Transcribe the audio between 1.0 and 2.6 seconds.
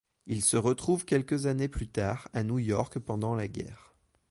quelques années plus tard à New